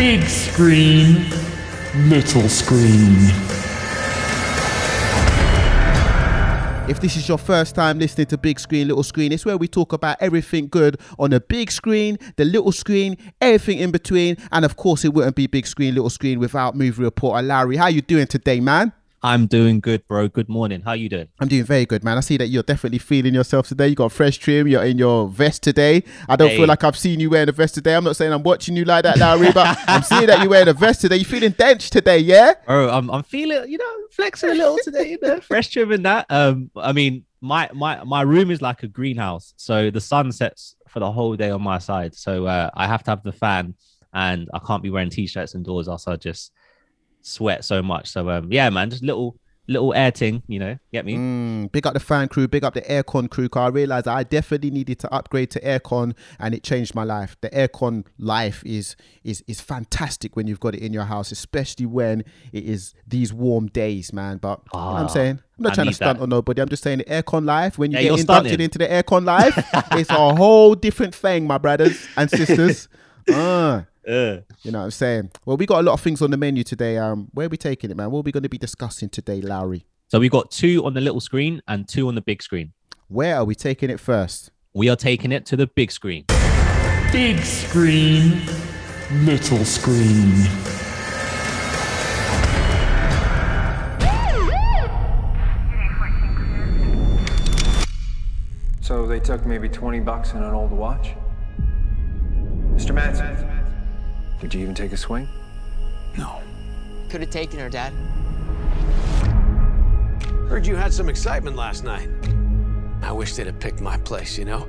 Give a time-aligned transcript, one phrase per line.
[0.00, 1.28] Big screen,
[2.08, 3.16] little screen.
[6.88, 9.68] If this is your first time listening to Big Screen, Little Screen, it's where we
[9.68, 14.64] talk about everything good on the big screen, the little screen, everything in between, and
[14.64, 17.76] of course, it wouldn't be Big Screen, Little Screen without movie reporter Larry.
[17.76, 18.94] How you doing today, man?
[19.22, 20.28] I'm doing good, bro.
[20.28, 20.80] Good morning.
[20.80, 21.28] How you doing?
[21.40, 22.16] I'm doing very good, man.
[22.16, 23.88] I see that you're definitely feeling yourself today.
[23.88, 24.66] You got fresh trim.
[24.66, 26.04] You're in your vest today.
[26.26, 26.56] I don't Hey.
[26.56, 27.94] feel like I've seen you wearing a vest today.
[27.94, 30.68] I'm not saying I'm watching you like that, Larry, but I'm seeing that you're wearing
[30.68, 31.16] a vest today.
[31.16, 32.54] You feeling dench today, yeah?
[32.66, 36.06] Oh, I'm I'm feeling, you know, flexing a little today, you know, fresh trim and
[36.06, 36.24] that.
[36.30, 40.76] Um, I mean, my my my room is like a greenhouse, so the sun sets
[40.88, 42.14] for the whole day on my side.
[42.14, 43.74] So uh, I have to have the fan,
[44.14, 46.52] and I can't be wearing t-shirts indoors, else I just
[47.22, 48.08] sweat so much.
[48.10, 49.36] So um, yeah, man, just little
[49.68, 51.14] little air ting, you know, get me?
[51.14, 53.48] Mm, big up the fan crew, big up the aircon crew.
[53.48, 57.36] Cause I realized I definitely needed to upgrade to aircon, and it changed my life.
[57.40, 61.86] The aircon life is is is fantastic when you've got it in your house, especially
[61.86, 64.38] when it is these warm days, man.
[64.38, 66.22] But you know what I'm Ah, saying I'm not I trying to stunt that.
[66.24, 66.60] on nobody.
[66.62, 67.78] I'm just saying the aircon life.
[67.78, 68.64] When you Yeah, get inducted stunting.
[68.64, 69.56] into the aircon life,
[69.92, 72.88] it's a whole different thing, my brothers and sisters.
[73.32, 75.30] Uh, Uh, you know what I'm saying?
[75.44, 76.96] Well, we got a lot of things on the menu today.
[76.98, 78.10] Um, where are we taking it, man?
[78.10, 79.84] What are we going to be discussing today, Lowery?
[80.08, 82.72] so we've got two on the little screen and two on the big screen.
[83.08, 84.50] Where are we taking it first?
[84.74, 86.24] We are taking it to the big screen.
[87.12, 88.42] Big screen,
[89.24, 90.46] little screen.
[98.80, 101.14] So they took maybe 20 bucks and an old watch?
[102.74, 102.92] Mr.
[102.92, 103.36] Matson,
[104.40, 105.28] did you even take a swing?
[106.16, 106.40] No.
[107.08, 107.92] Could have taken her, Dad.
[110.48, 112.08] Heard you had some excitement last night.
[113.02, 114.60] I wish they'd have picked my place, you know?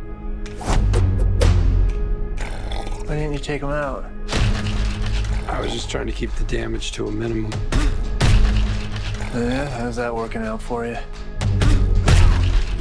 [3.05, 4.05] Why didn't you take him out?
[5.47, 7.51] I was just trying to keep the damage to a minimum.
[9.33, 10.97] Yeah, how's that working out for you?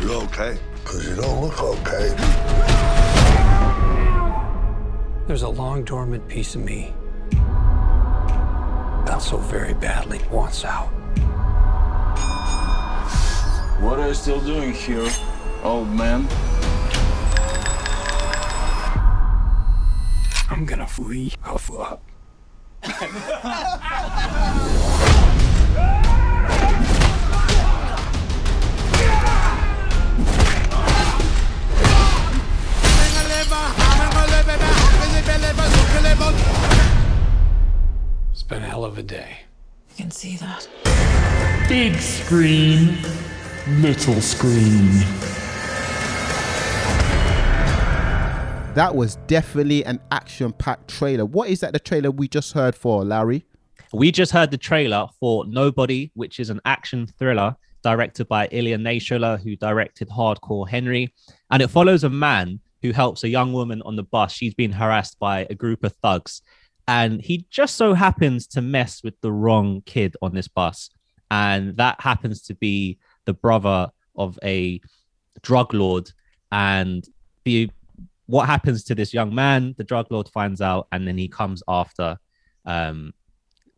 [0.00, 0.58] You okay?
[0.82, 2.79] Because you don't look okay.
[5.30, 6.92] There's a long dormant piece of me
[9.06, 10.88] that so very badly wants out.
[13.80, 15.08] What are you still doing here,
[15.62, 16.26] old man?
[20.50, 22.02] I'm gonna free off up.
[38.30, 39.38] It's been a hell of a day.
[39.90, 40.68] I can see that.
[41.68, 42.96] Big screen,
[43.82, 44.88] little screen.
[48.74, 51.26] That was definitely an action-packed trailer.
[51.26, 53.44] What is that the trailer we just heard for, Larry?
[53.92, 58.78] We just heard the trailer for Nobody, which is an action thriller directed by Ilya
[58.78, 61.12] Naishuller, who directed Hardcore Henry.
[61.50, 64.32] And it follows a man who helps a young woman on the bus.
[64.32, 66.42] She's been harassed by a group of thugs.
[66.88, 70.90] And he just so happens to mess with the wrong kid on this bus.
[71.30, 74.80] And that happens to be the brother of a
[75.42, 76.10] drug lord.
[76.50, 77.06] And
[77.44, 77.70] the
[78.26, 81.64] what happens to this young man, the drug lord finds out, and then he comes
[81.66, 82.16] after
[82.64, 83.12] um,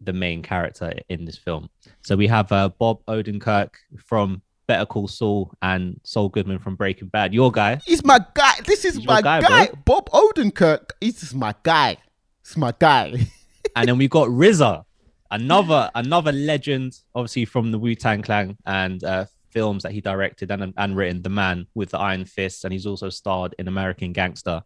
[0.00, 1.70] the main character in this film.
[2.02, 3.70] So we have uh, Bob Odenkirk
[4.04, 7.34] from Better Call Saul and Saul Goodman from Breaking Bad.
[7.34, 7.81] Your guy.
[7.84, 8.55] He's my guy.
[8.65, 9.69] This is He's my guy, guy.
[9.84, 10.91] Bob Odenkirk.
[11.00, 11.97] He's just my guy.
[12.43, 13.15] It's my guy.
[13.77, 14.84] and then we've got RZA,
[15.31, 20.50] another another legend, obviously from the Wu Tang Clan and uh, films that he directed
[20.50, 21.23] and, and written.
[21.23, 24.62] The Man with the Iron Fist, and he's also starred in American Gangster.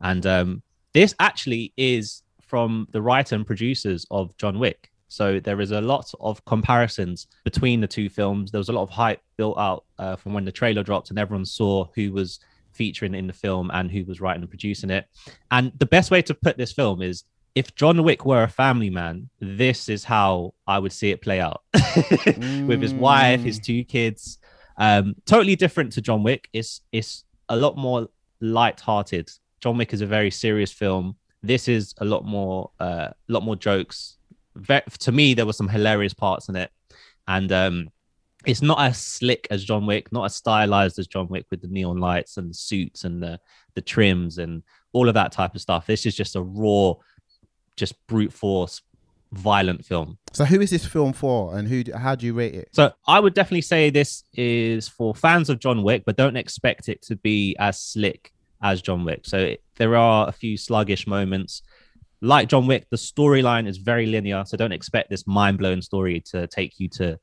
[0.00, 0.62] And um,
[0.92, 4.90] this actually is from the writer and producers of John Wick.
[5.14, 8.50] So there is a lot of comparisons between the two films.
[8.50, 11.18] There was a lot of hype built out uh, from when the trailer dropped, and
[11.18, 12.40] everyone saw who was
[12.72, 15.06] featuring in the film and who was writing and producing it.
[15.50, 17.24] And the best way to put this film is
[17.54, 21.40] if John Wick were a family man, this is how I would see it play
[21.40, 21.62] out
[22.66, 24.38] with his wife, his two kids.
[24.76, 26.48] Um, totally different to John Wick.
[26.52, 28.08] It's it's a lot more
[28.40, 29.30] light-hearted.
[29.60, 31.16] John Wick is a very serious film.
[31.42, 34.16] This is a lot more uh, a lot more jokes.
[34.56, 36.70] Ve- to me, there were some hilarious parts in it,
[37.26, 37.88] and um,
[38.46, 41.68] it's not as slick as John Wick, not as stylized as John Wick with the
[41.68, 43.40] neon lights and the suits and the
[43.74, 44.62] the trims and
[44.92, 45.86] all of that type of stuff.
[45.86, 46.94] This is just a raw,
[47.76, 48.82] just brute force,
[49.32, 50.18] violent film.
[50.32, 51.82] So who is this film for, and who?
[51.96, 52.68] How do you rate it?
[52.72, 56.88] So I would definitely say this is for fans of John Wick, but don't expect
[56.88, 59.22] it to be as slick as John Wick.
[59.24, 61.62] So it, there are a few sluggish moments.
[62.20, 66.20] Like John Wick, the storyline is very linear, so don't expect this mind blowing story
[66.26, 67.18] to take you to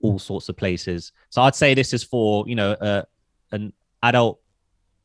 [0.00, 1.12] all sorts of places.
[1.30, 3.02] So I'd say this is for you know uh,
[3.52, 4.40] an adult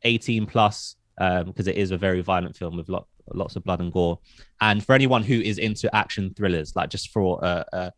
[0.04, 3.92] 18 plus because it is a very violent film with lot, lots of blood and
[3.92, 4.20] gore,
[4.62, 7.94] and for anyone who is into action thrillers, like just for a, a,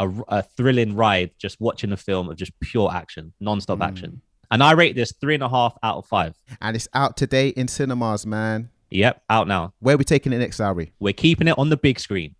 [0.00, 4.22] a, a thrilling ride, just watching a film of just pure action, non-stop action.
[4.50, 6.36] And I rate this three and a half out of five.
[6.60, 8.68] And it's out today in cinemas, man.
[8.92, 9.72] Yep, out now.
[9.80, 10.92] Where are we taking it next, Lowery?
[11.00, 12.34] We're keeping it on the big screen.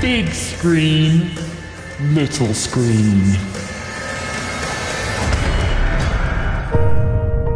[0.00, 1.30] Big screen,
[2.14, 3.32] little screen.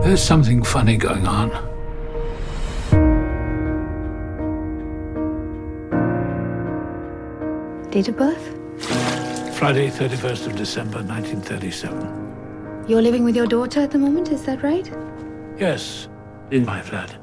[0.02, 1.48] There's something funny going on.
[7.90, 9.56] Date of birth?
[9.56, 12.84] Friday, 31st of December, 1937.
[12.88, 14.90] You're living with your daughter at the moment, is that right?
[15.58, 16.08] Yes,
[16.50, 17.21] in my flat.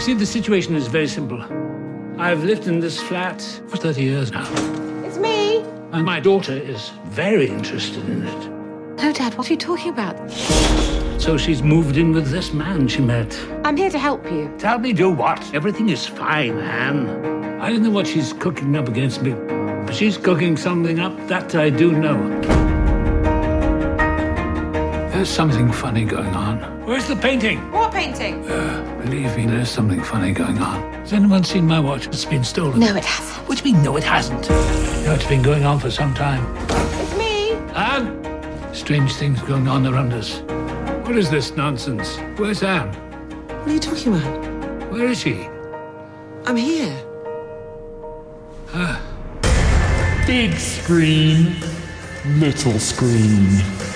[0.00, 1.42] You see, the situation is very simple.
[2.18, 4.50] I've lived in this flat for 30 years now,
[5.04, 5.58] It's me.
[5.92, 8.48] and my daughter is very interested in it.
[8.96, 10.30] No, Dad, what are you talking about?
[11.20, 13.38] So she's moved in with this man she met.
[13.62, 14.50] I'm here to help you.
[14.56, 15.54] Tell me, do what?
[15.54, 17.60] Everything is fine, Anne.
[17.60, 19.32] I don't know what she's cooking up against me,
[19.84, 22.69] but she's cooking something up, that I do know.
[25.20, 26.86] There's something funny going on.
[26.86, 27.58] Where's the painting?
[27.72, 28.42] What painting?
[28.50, 30.94] Uh, believe me, there's something funny going on.
[30.94, 32.06] Has anyone seen my watch?
[32.06, 32.80] It's been stolen.
[32.80, 33.46] No, it hasn't.
[33.46, 34.44] What do you mean, no, it hasn't?
[34.48, 34.54] You
[35.04, 36.42] know, it's been going on for some time.
[36.70, 37.52] It's me.
[37.74, 38.72] Anne!
[38.72, 40.40] Strange things going on around us.
[41.06, 42.16] What is this nonsense?
[42.38, 42.88] Where's Anne?
[42.88, 44.90] What are you talking about?
[44.90, 45.46] Where is she?
[46.46, 46.98] I'm here.
[50.26, 51.56] Big screen,
[52.38, 53.89] little screen.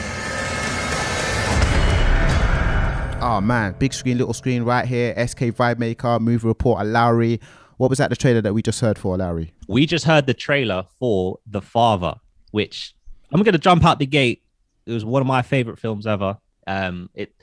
[3.34, 5.12] Oh man, big screen, little screen right here.
[5.26, 7.40] SK Vibemaker, movie reporter Lowery.
[7.78, 9.52] What was that the trailer that we just heard for, Lowery?
[9.66, 12.14] We just heard the trailer for The Father,
[12.52, 12.94] which
[13.32, 14.44] I'm to jump out the gate.
[14.86, 16.38] It was one of my favorite films ever.
[16.68, 17.34] Um, it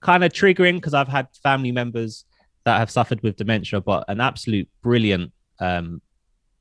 [0.00, 2.24] kind of triggering because I've had family members
[2.64, 6.00] that have suffered with dementia, but an absolute brilliant, um,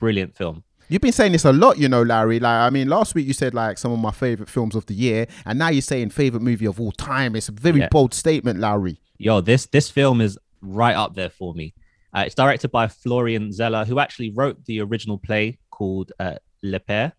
[0.01, 0.64] brilliant film.
[0.87, 2.39] You've been saying this a lot, you know, Larry.
[2.39, 4.93] Like, I mean, last week you said like some of my favorite films of the
[4.93, 7.35] year, and now you're saying favorite movie of all time.
[7.35, 7.87] It's a very Yeah.
[7.89, 8.99] bold statement, Larry.
[9.17, 11.73] Yo, this this film is right up there for me.
[12.15, 16.79] Uh, it's directed by Florian Zeller, who actually wrote the original play called uh, Le
[16.79, 17.11] Père.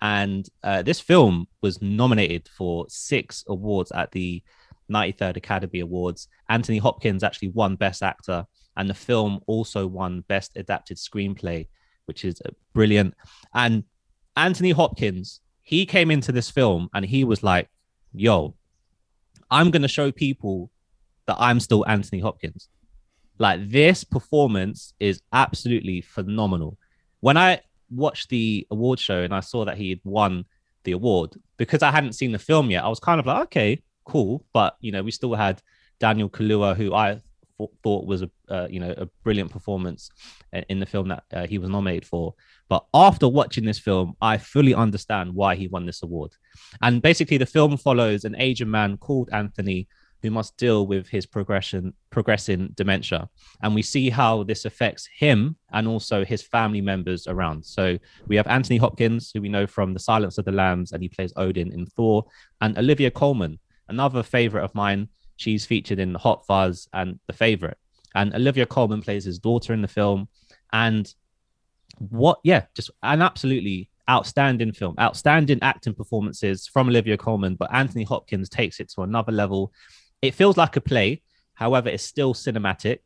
[0.00, 4.42] And uh, this film was nominated for six awards at the
[4.90, 6.26] 93rd Academy Awards.
[6.48, 8.46] Anthony Hopkins actually won Best Actor,
[8.78, 11.66] and the film also won Best Adapted Screenplay,
[12.10, 12.42] which is
[12.72, 13.14] brilliant.
[13.54, 13.84] And
[14.36, 17.68] Anthony Hopkins, he came into this film and he was like,
[18.12, 18.56] yo,
[19.48, 20.72] I'm going to show people
[21.26, 22.68] that I'm still Anthony Hopkins.
[23.38, 26.78] Like this performance is absolutely phenomenal.
[27.20, 27.60] When I
[27.90, 30.46] watched the award show and I saw that he had won
[30.82, 33.82] the award, because I hadn't seen the film yet, I was kind of like, okay,
[34.04, 34.44] cool.
[34.52, 35.62] But you know, we still had
[36.00, 37.20] Daniel Kaluuya, who I
[37.82, 40.10] thought was a uh, you know a brilliant performance
[40.68, 42.34] in the film that uh, he was nominated for.
[42.68, 46.32] But after watching this film, I fully understand why he won this award.
[46.82, 49.88] And basically, the film follows an Asian man called Anthony
[50.22, 53.28] who must deal with his progression progressing dementia
[53.62, 58.36] and we see how this affects him and also his family members around so we
[58.36, 61.32] have anthony hopkins who we know from the silence of the lambs and he plays
[61.36, 62.24] odin in thor
[62.60, 63.58] and olivia colman
[63.88, 65.08] another favorite of mine
[65.40, 67.78] she's featured in hot fuzz and the favorite.
[68.14, 70.28] And olivia colman plays his daughter in the film.
[70.72, 71.12] And
[71.98, 74.94] what yeah just an absolutely outstanding film.
[75.00, 79.72] Outstanding acting performances from olivia colman but anthony hopkins takes it to another level.
[80.20, 81.22] It feels like a play
[81.54, 82.98] however it's still cinematic.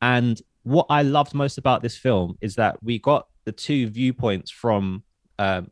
[0.00, 4.50] And what i loved most about this film is that we got the two viewpoints
[4.52, 5.02] from
[5.40, 5.68] um,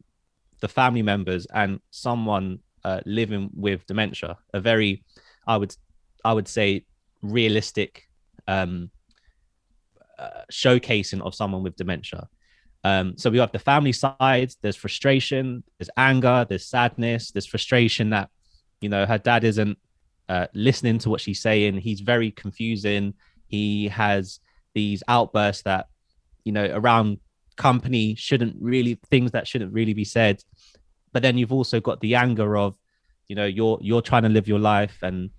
[0.61, 5.05] the family members and someone uh, living with dementia a very
[5.47, 5.77] i would
[6.25, 6.85] i would say
[7.23, 8.05] realistic
[8.49, 8.91] um,
[10.19, 12.29] uh, showcasing of someone with dementia
[12.83, 18.11] um, so we have the family side there's frustration there's anger there's sadness there's frustration
[18.11, 18.31] that
[18.81, 19.77] you know her dad isn't
[20.31, 21.77] uh, listening to what she's saying.
[21.79, 23.15] He's very confusing.
[23.49, 24.39] He has
[24.75, 25.89] these outbursts that,
[26.45, 27.19] you know, around
[27.57, 30.41] company shouldn't really things that shouldn't really be said.
[31.13, 32.77] But then you've also got the anger of,
[33.27, 35.31] you know, you're you're trying to live your life, and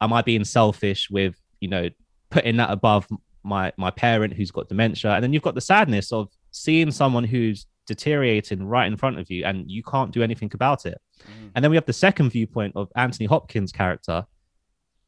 [0.00, 1.88] am I being selfish with, you know,
[2.30, 3.06] putting that above
[3.42, 5.12] my my parent who's got dementia?
[5.12, 9.30] And then you've got the sadness of seeing someone who's deteriorating right in front of
[9.30, 11.00] you and you can't do anything about it.
[11.20, 11.50] Mm.
[11.54, 14.26] And then we have the second viewpoint of Anthony Hopkins' character.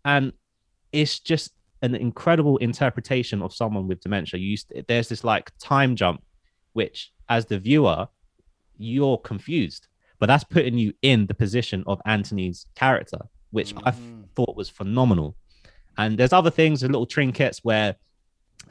[0.05, 0.33] And
[0.93, 4.41] it's just an incredible interpretation of someone with dementia.
[4.41, 6.23] You used, there's this like time jump,
[6.73, 8.09] which as the viewer,
[8.77, 9.87] you're confused,
[10.19, 13.19] but that's putting you in the position of Anthony's character,
[13.51, 14.01] which I f-
[14.45, 15.37] thought was phenomenal.
[15.99, 17.97] And there's other things, little trinkets where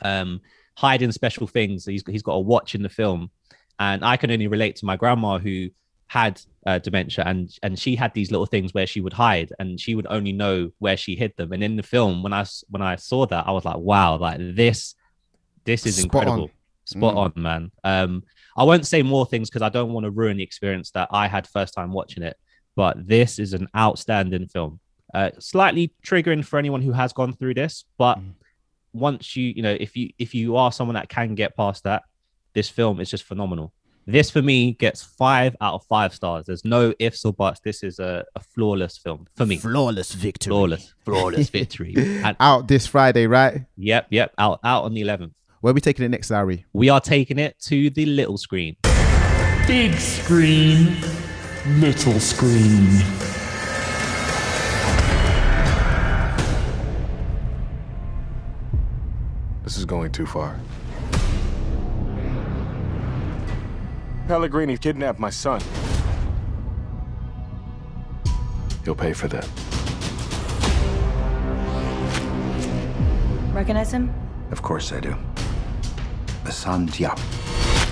[0.01, 0.41] um
[0.75, 1.85] hiding special things.
[1.85, 3.31] He's he's got a watch in the film,
[3.79, 5.69] and I can only relate to my grandma who
[6.07, 9.79] had uh, dementia, and and she had these little things where she would hide, and
[9.79, 11.51] she would only know where she hid them.
[11.53, 14.37] And in the film, when I when I saw that, I was like, wow, like
[14.39, 14.95] this
[15.65, 16.49] this is Spot incredible, on.
[16.85, 17.17] spot Mm.
[17.17, 17.71] on, man.
[17.83, 18.23] Um,
[18.57, 21.27] I won't say more things because I don't want to ruin the experience that I
[21.27, 22.37] had first time watching it.
[22.75, 24.79] But this is an outstanding film.
[25.13, 28.33] Uh, slightly triggering for anyone who has gone through this, but Mm.
[28.93, 32.01] once you you know if you if you are someone that can get past that
[32.53, 33.71] this film is just phenomenal
[34.07, 37.83] this for me gets five out of five stars there's no ifs or buts this
[37.83, 40.49] is a, a flawless film for me Flawless victory.
[40.49, 43.61] flawless flawless victory and Out this Friday, right?
[43.77, 46.65] yep yep out out on the 11th Where are we taking it next, Larry?
[46.73, 48.75] we are taking it to the little screen
[49.67, 50.95] Big screen,
[51.79, 53.28] little screen.
[59.69, 60.59] This is going too far.
[64.27, 65.61] Pellegrini kidnapped my son.
[68.83, 69.47] He'll pay for that.
[73.53, 74.11] Recognize him?
[74.49, 75.15] Of course I do.
[76.45, 77.19] Assane Diop.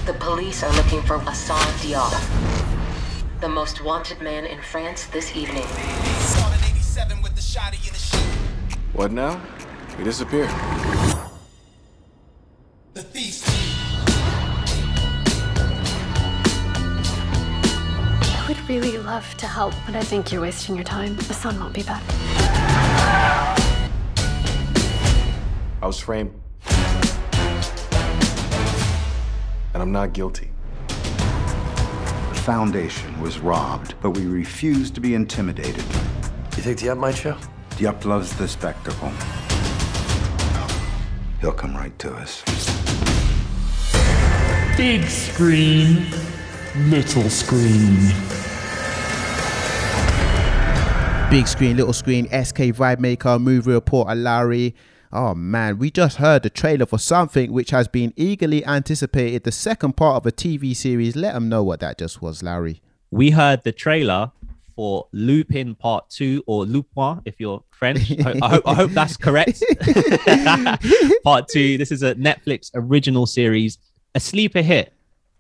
[0.07, 5.67] The police are looking for Assane Diop, the most wanted man in France this evening.
[8.93, 9.39] What now?
[9.96, 10.50] He disappeared.
[19.17, 21.15] Love to help, but I think you're wasting your time.
[21.15, 22.03] The sun won't be back.
[25.81, 26.31] I was framed.
[29.74, 30.51] And I'm not guilty.
[30.88, 35.83] The Foundation was robbed, but we refused to be intimidated.
[36.55, 37.36] You think Diop might show?
[37.71, 39.12] Diop loves the spectacle.
[41.41, 42.43] He'll come right to us.
[44.77, 46.05] Big screen,
[46.91, 48.13] little screen.
[51.29, 54.74] Big screen, little screen, SK Vibemaker, movie reporter Larry.
[55.12, 59.43] Oh man, we just heard the trailer for something which has been eagerly anticipated.
[59.43, 61.17] The second part of a TV series.
[61.17, 62.81] Let them know what that just was, Larry.
[63.12, 64.31] we heard the trailer
[64.74, 68.10] for Lupin Part Two or Lupin, if you're French.
[68.25, 69.62] I, I hope I hope that's correct.
[71.25, 71.77] Part Two.
[71.77, 73.79] This is a Netflix original series,
[74.15, 74.93] a sleeper hit.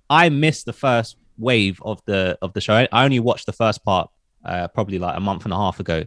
[0.09, 2.85] I missed the first wave of the of the show.
[2.91, 4.09] I only watched the first part
[4.47, 6.03] uh, probably like a month and a half ago,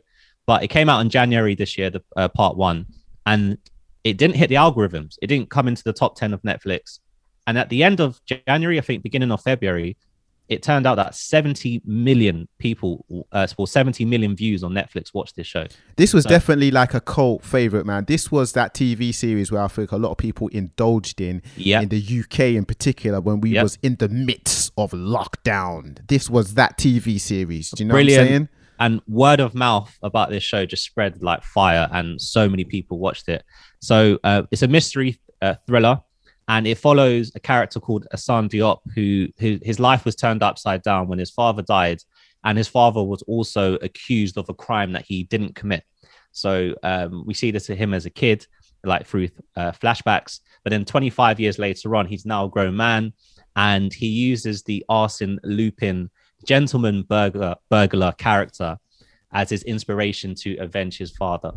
[0.46, 2.86] but it came out in January this year, the uh, part one,
[3.26, 3.58] and
[4.04, 5.16] it didn't hit the algorithms.
[5.22, 7.00] It didn't come into the top ten of Netflix.
[7.46, 9.96] And at the end of January, I think beginning of February,
[10.50, 15.36] it turned out that 70 million people, uh, or 70 million views on Netflix watched
[15.36, 15.66] this show.
[15.96, 18.04] This was So- definitely like a cult favorite, man.
[18.06, 21.82] This was that TV series where I think a lot of people indulged in, Yep.
[21.84, 23.62] in the UK in particular, when we Yep.
[23.62, 25.98] was in the midst of lockdown.
[26.08, 27.70] This was that TV series.
[27.70, 28.18] Do you know brilliant.
[28.20, 28.48] what I'm saying?
[28.80, 32.98] And word of mouth about this show just spread like fire, and so many people
[32.98, 33.44] watched it.
[33.80, 36.00] So uh, it's a mystery uh, thriller,
[36.48, 40.82] and it follows a character called Assane Diop, who, who his life was turned upside
[40.82, 42.02] down when his father died,
[42.44, 45.84] and his father was also accused of a crime that he didn't commit.
[46.32, 48.46] So um, we see this to him as a kid,
[48.84, 50.40] like through uh, flashbacks.
[50.64, 53.12] But then 25 years later on, he's now a grown man,
[53.56, 56.10] and he uses the Arsene Lupin
[56.46, 58.78] gentleman burglar burglar character
[59.32, 61.52] as his inspiration to avenge his father.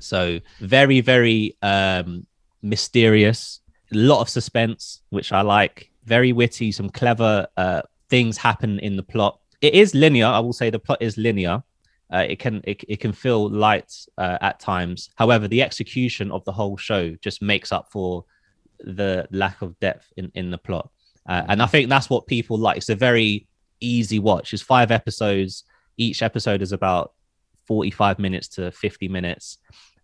[0.00, 2.26] So very, very um,
[2.62, 3.59] mysterious.
[3.92, 5.90] A lot of suspense, which I like.
[6.04, 6.72] Very witty.
[6.72, 9.40] Some clever uh, things happen in the plot.
[9.60, 10.26] It is linear.
[10.26, 11.62] I will say the plot is linear.
[12.12, 15.10] Uh, it can it, it can feel light uh, at times.
[15.16, 18.24] However, the execution of the whole show just makes up for
[18.80, 20.90] the lack of depth in, in the plot.
[21.28, 22.78] Uh, and I think that's what people like.
[22.78, 23.46] It's a very
[23.80, 24.52] easy watch.
[24.52, 25.64] It's five episodes.
[25.96, 27.12] Each episode is about
[27.66, 29.58] 45 minutes to 50 minutes.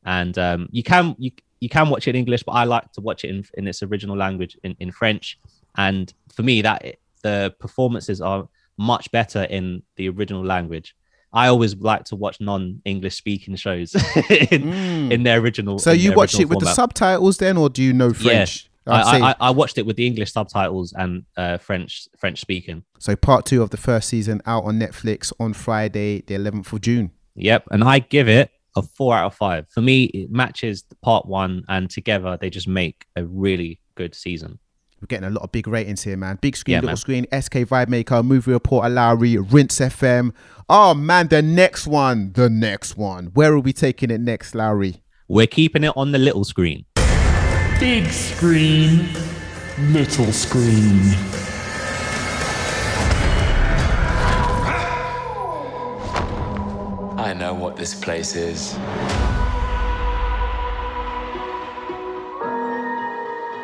[0.04, 3.00] And um, you can you you can watch it in English, but I like to
[3.00, 5.38] watch it in, in its original language in, in French.
[5.76, 10.94] And for me, that the performances are much better in the original language.
[11.32, 13.94] I always like to watch non-English speaking shows
[14.50, 15.78] in, in their original.
[15.78, 18.64] So you watched it with the subtitles then, or do you know French?
[18.64, 18.94] Yeah.
[18.94, 22.84] I'd I, I, I watched it with the English subtitles and uh, French French speaking.
[23.00, 26.80] So part two of the first season out on Netflix on Friday, the 11th of
[26.80, 27.10] June.
[27.34, 29.66] Yep, and I give it a four out of five.
[29.70, 34.58] For me, it matches part one, and together they just make a really good season.
[35.00, 36.38] We're getting a lot of big ratings here, man.
[36.40, 36.96] Big screen, Yeah, little man.
[36.96, 40.32] screen, SK Vibemaker, Movie Reporter Lowery, Rinse FM.
[40.68, 43.26] Oh man, the next one, the next one.
[43.34, 45.02] Where are we taking it next, Lowery?
[45.28, 46.86] We're keeping it on the little screen.
[47.78, 49.06] Big screen,
[49.92, 51.12] little screen.
[57.76, 58.72] What this place is.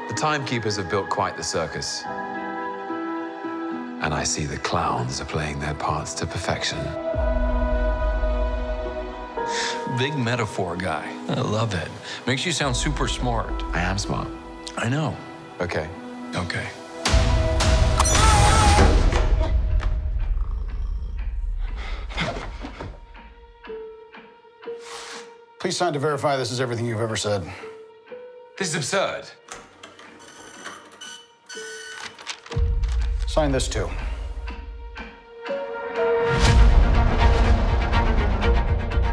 [0.09, 2.03] The timekeepers have built quite the circus.
[4.03, 6.79] And I see the clowns are playing their parts to perfection.
[9.97, 11.11] Big metaphor guy.
[11.29, 11.89] I love it.
[12.27, 13.63] Makes you sound super smart.
[13.73, 14.29] I am smart.
[14.77, 15.17] I know.
[15.61, 15.89] Okay.
[16.35, 16.67] Okay.
[25.63, 27.49] Please sign to verify this is everything you've ever said.
[28.59, 29.27] This is absurd.
[33.29, 33.89] Sign this too.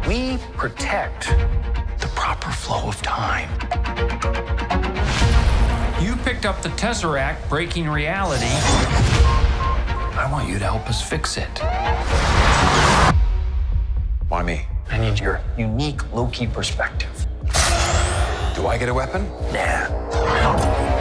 [0.07, 1.27] We protect
[1.99, 3.51] the proper flow of time.
[6.03, 8.47] You picked up the Tesseract breaking reality.
[10.17, 11.59] I want you to help us fix it.
[14.29, 14.68] Why me?
[14.89, 17.09] I need your unique Loki perspective.
[18.55, 19.27] Do I get a weapon?
[19.53, 20.99] Nah.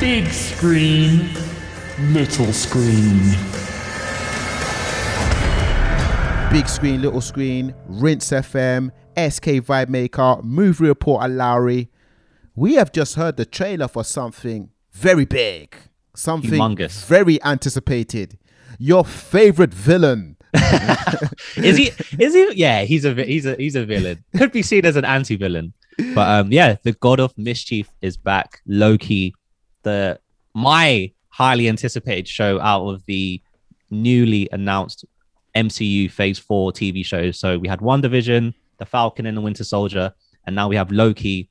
[0.00, 1.30] Big screen,
[2.10, 3.34] little screen.
[6.52, 11.90] Big screen, little screen, Rinse FM, SK Vibemaker, Movie Reporter Lowery.
[12.54, 15.76] We have just heard the trailer for something very big,
[16.14, 17.04] something Humongous.
[17.06, 18.38] very anticipated.
[18.78, 20.36] Your favorite villain.
[21.56, 21.90] is he?
[22.18, 22.54] Is he?
[22.54, 24.24] Yeah, he's a he's a he's a villain.
[24.36, 25.72] Could be seen as an anti-villain,
[26.14, 28.60] but um, yeah, the God of Mischief is back.
[28.66, 29.34] Loki,
[29.82, 30.18] the
[30.54, 33.40] my highly anticipated show out of the
[33.90, 35.04] newly announced
[35.54, 37.38] MCU Phase Four TV shows.
[37.38, 40.12] So we had WandaVision, The Falcon and the Winter Soldier,
[40.46, 41.50] and now we have Loki.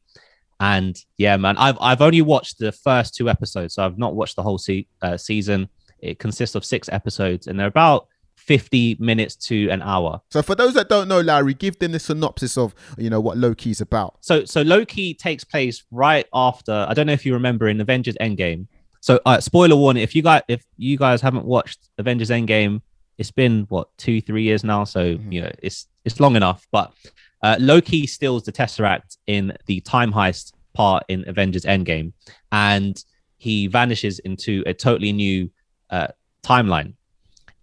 [0.59, 4.35] And yeah, man, I've I've only watched the first two episodes, so I've not watched
[4.35, 5.69] the whole se- uh, season.
[5.99, 8.07] It consists of six episodes, and they're about
[8.45, 10.21] fifty minutes to an hour.
[10.29, 13.37] So for those that don't know, Larry, give them the synopsis of you know what
[13.37, 14.17] Loki's about.
[14.21, 16.85] So so Loki takes place right after.
[16.87, 18.67] I don't know if you remember in Avengers Endgame.
[19.01, 22.81] So uh, spoiler warning: if you guys if you guys haven't watched Avengers Endgame,
[23.17, 24.83] it's been what two three years now.
[24.83, 26.67] So you know it's it's long enough.
[26.71, 26.93] But
[27.41, 32.13] uh, Loki steals the Tesseract in the time heist part in Avengers Endgame,
[32.51, 33.03] and
[33.37, 35.49] he vanishes into a totally new
[35.89, 36.07] uh,
[36.43, 36.93] timeline,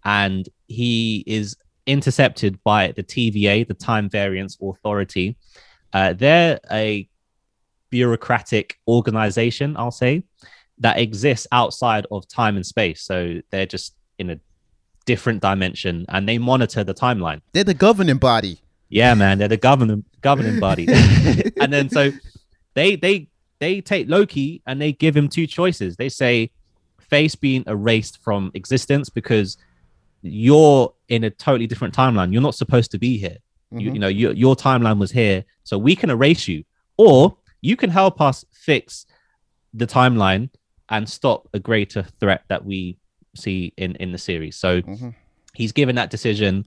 [0.03, 5.37] and he is intercepted by the TVA, the Time Variance Authority.
[5.91, 7.07] Uh, they're a
[7.89, 10.23] bureaucratic organization, I'll say,
[10.79, 13.01] that exists outside of time and space.
[13.01, 14.39] So they're just in a
[15.05, 17.41] different dimension and they monitor the timeline.
[17.51, 18.59] They're the governing body.
[18.89, 20.87] Yeah, man, they're the governing governing body.
[21.59, 22.11] and then so
[22.73, 23.27] they they
[23.59, 25.95] they take Loki and they give him two choices.
[25.95, 26.51] They say
[26.99, 29.57] face being erased from existence because
[30.23, 32.31] you're in a totally different timeline.
[32.33, 33.37] You're not supposed to be here.
[33.71, 33.93] You, Mhm.
[33.93, 36.63] you know, your your timeline was here, so we can erase you,
[36.97, 39.05] or you can help us fix
[39.73, 40.49] the timeline
[40.89, 42.97] and stop a greater threat that we
[43.35, 44.55] see in in the series.
[44.57, 45.15] So Mhm.
[45.55, 46.65] he's given that decision,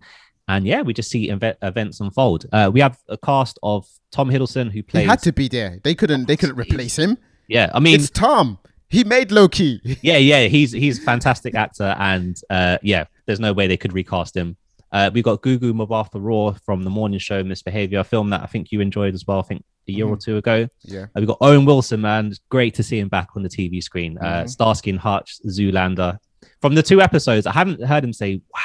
[0.48, 2.46] and yeah, we just see eve- events unfold.
[2.52, 5.78] Uh, we have a cast of Tom Hiddleston who He had to be there.
[5.84, 6.26] They couldn't.
[6.26, 7.18] They couldn't replace him.
[7.48, 8.58] yeah, I mean, it's Tom.
[8.88, 9.80] He made Loki.
[10.02, 13.92] yeah, yeah, he's he's a fantastic actor, and uh, yeah, there's no way they could
[13.92, 14.56] recast him.
[14.92, 18.46] Uh, we got Gugu Mbatha Raw from the morning show Misbehavior, a film that I
[18.46, 19.40] think you enjoyed as well.
[19.40, 20.24] I think a year or Mhm.
[20.24, 20.68] two ago.
[20.84, 21.02] Yeah.
[21.14, 22.32] Uh, we got Owen Wilson, man.
[22.48, 24.16] Great to see him back on the TV screen.
[24.18, 24.50] Uh, Mhm.
[24.50, 26.18] Starsky and Hutch, Zoolander.
[26.60, 28.60] From the two episodes, I haven't heard him say "Wow."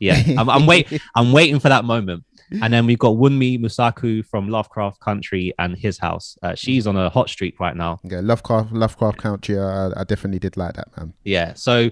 [0.00, 2.24] Yeah, I'm, I'm wait, I'm waiting for that moment.
[2.62, 6.38] And then we've got Wunmi Mosaku from Lovecraft Country and His House.
[6.42, 7.98] Uh, she's on a hot streak right now.
[8.04, 9.58] Yeah, Lovecraft, Lovecraft Country.
[9.58, 11.12] Uh, I definitely did like that, man.
[11.24, 11.52] Yeah.
[11.54, 11.90] So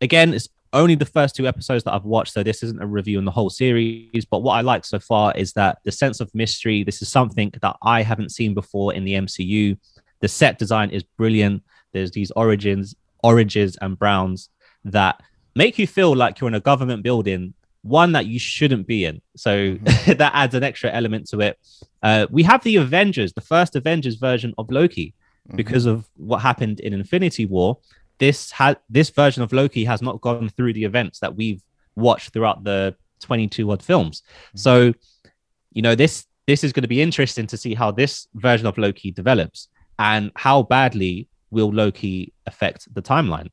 [0.00, 3.18] again, it's only the first two episodes that I've watched, so this isn't a review
[3.18, 4.24] on the whole series.
[4.24, 6.84] But what I like so far is that the sense of mystery.
[6.84, 9.78] This is something that I haven't seen before in the MCU.
[10.20, 11.62] The set design is brilliant.
[11.92, 14.50] There's these origins, oranges and browns
[14.84, 15.22] that
[15.54, 19.20] make you feel like you're in a government building, one that you shouldn't be in.
[19.36, 19.74] So
[20.06, 21.58] that adds an extra element to it.
[22.02, 25.14] Uh, we have the Avengers, the first Avengers version of Loki,
[25.54, 27.78] because of what happened in Infinity War.
[28.18, 31.62] This had this version of Loki has not gone through the events that we've
[31.94, 34.22] watched throughout the 22 odd films.
[34.54, 34.92] So,
[35.72, 38.78] you know, this this is going to be interesting to see how this version of
[38.78, 43.48] Loki develops and how badly will Loki affect the timeline.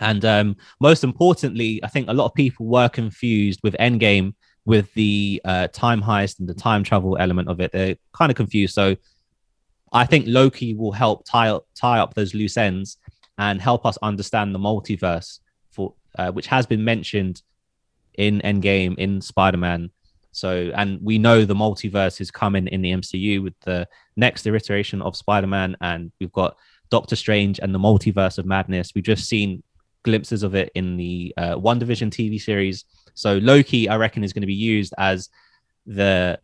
[0.00, 4.92] And um, most importantly, I think a lot of people were confused with Endgame with
[4.94, 7.72] the uh, time heist and the time travel element of it.
[7.72, 8.74] They're kind of confused.
[8.74, 8.96] So
[9.92, 12.98] I think Loki will help tie up, tie up those loose ends
[13.38, 15.38] and help us understand the multiverse,
[15.70, 17.42] for uh, which has been mentioned
[18.14, 19.90] in Endgame, in Spider Man.
[20.32, 25.00] So, and we know the multiverse is coming in the MCU with the next iteration
[25.02, 26.56] of Spider Man, and we've got
[26.90, 28.92] Doctor Strange and the multiverse of madness.
[28.94, 29.62] We've just seen
[30.02, 32.84] glimpses of it in the uh, Division TV series.
[33.14, 35.28] So Loki, I reckon, is going to be used as
[35.86, 36.38] the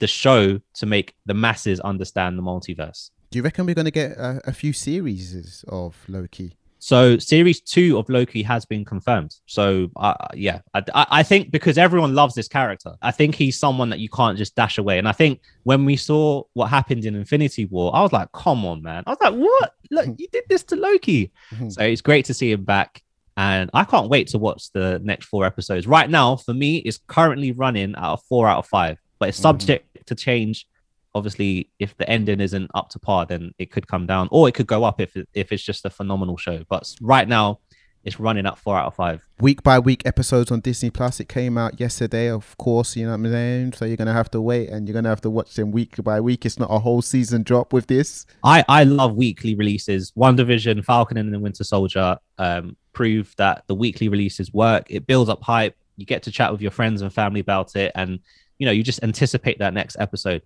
[0.00, 3.10] the show to make the masses understand the multiverse.
[3.34, 6.56] Do you reckon we're going to get a, a few series of Loki?
[6.78, 9.34] So series two of Loki has been confirmed.
[9.46, 13.90] So uh, yeah, I, I think because everyone loves this character, I think he's someone
[13.90, 14.98] that you can't just dash away.
[15.00, 18.64] And I think when we saw what happened in Infinity War, I was like, come
[18.64, 19.02] on, man.
[19.04, 19.74] I was like, what?
[19.90, 21.32] Look, you did this to Loki.
[21.70, 23.02] so it's great to see him back.
[23.36, 25.88] And I can't wait to watch the next four episodes.
[25.88, 29.38] Right now, for me, it's currently running out of four out of five, but it's
[29.38, 30.68] subject to change
[31.14, 34.52] obviously if the ending isn't up to par then it could come down or it
[34.52, 36.62] could go up if if it's just a phenomenal show.
[36.68, 37.60] But right now
[38.04, 39.26] it's running at four out of five.
[39.40, 41.20] Week by week episodes on disney plus.
[41.20, 43.72] It came out yesterday of course you know what i'm saying?
[43.74, 46.20] So you're gonna have to wait and you're gonna have to watch them week by
[46.20, 46.44] week.
[46.44, 48.26] It's not a whole season drop with this.
[48.42, 50.12] I i love weekly releases.
[50.12, 54.86] WandaVision falcon and the winter soldier um prove that the weekly releases work.
[54.88, 55.76] It builds up hype.
[55.96, 58.18] You get to chat with your friends and family about it and
[58.58, 60.42] you know you just anticipate that next episode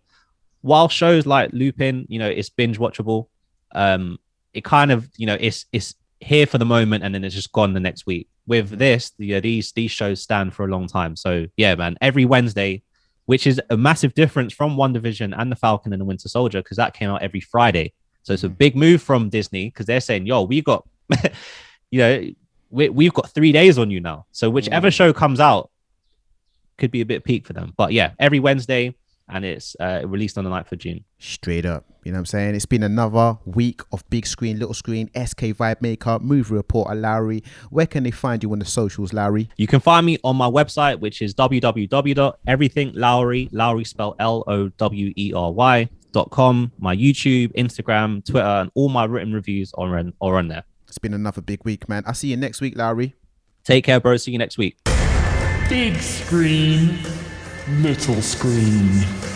[0.68, 3.28] while shows like Lupin, you know, it's binge watchable.
[3.74, 4.18] Um,
[4.52, 7.52] it kind of, you know, it's it's here for the moment and then it's just
[7.52, 8.28] gone the next week.
[8.46, 11.16] With this, yeah, these these shows stand for a long time.
[11.16, 12.82] So yeah, man, every Wednesday,
[13.24, 16.76] which is a massive difference from WandaVision and the Falcon and the Winter Soldier, because
[16.76, 17.94] that came out every Friday.
[18.22, 20.86] So it's a big move from Disney because they're saying, yo, we got,
[21.90, 22.28] you know,
[22.70, 24.26] we, we've got three days on you now.
[24.32, 25.70] So whichever show comes out
[26.76, 27.72] could be a bit peak for them.
[27.76, 28.94] But yeah, every Wednesday,
[29.28, 31.04] and it's uh, released on the 9th of June.
[31.18, 31.84] Straight up.
[32.04, 32.54] You know what I'm saying?
[32.54, 37.42] It's been another week of big screen, little screen, SK Vibemaker, movie reporter Lowery.
[37.70, 39.50] Where can they find you on the socials, Lowery?
[39.56, 45.12] You can find me on my website, which is www.everythinglowery, Lowery spelled L O W
[45.16, 45.88] E R Y.
[46.12, 50.48] Dot com, my YouTube, Instagram, Twitter, and all my written reviews are on, are on
[50.48, 50.64] there.
[50.86, 52.02] It's been another big week, man.
[52.06, 53.14] I'll see you next week, Lowery.
[53.62, 54.16] Take care, bro.
[54.16, 54.78] See you next week.
[55.68, 56.98] Big screen,
[57.76, 59.27] little screen.